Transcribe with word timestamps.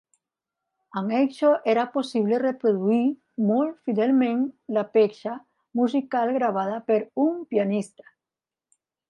Amb 1.01 1.11
això 1.17 1.51
era 1.73 1.83
possible 1.97 2.39
reproduir 2.43 3.01
molt 3.51 3.75
fidelment 3.91 4.41
la 4.79 4.85
peça 4.99 5.35
musical 5.83 6.35
gravada 6.39 6.81
per 6.89 6.99
un 7.27 7.39
pianista. 7.55 8.11